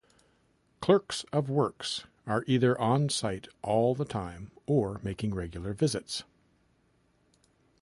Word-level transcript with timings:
Clerks 0.79 1.25
of 1.31 1.47
Works 1.47 2.05
are 2.25 2.43
either 2.47 2.75
on 2.81 3.07
site 3.09 3.47
all 3.61 3.93
the 3.93 4.03
time 4.03 4.49
or 4.65 4.99
make 5.03 5.21
regular 5.23 5.73
visits. 5.73 6.23